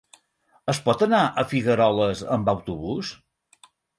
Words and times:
Es 0.71 0.79
pot 0.87 1.03
anar 1.07 1.19
a 1.41 1.43
Figueroles 1.51 2.25
amb 2.37 2.51
autobús? 2.57 3.15